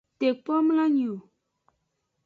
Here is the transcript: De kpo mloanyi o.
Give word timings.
De 0.19 0.27
kpo 0.41 0.53
mloanyi 0.65 1.05
o. 1.15 1.15